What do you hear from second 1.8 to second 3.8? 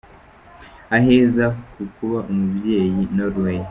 kuba umubyeyi: Norway.